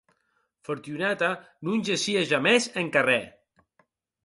[0.67, 1.27] Fortunata
[1.67, 3.23] non gessie jamès en carrèr.